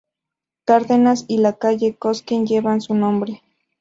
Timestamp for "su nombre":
2.81-3.43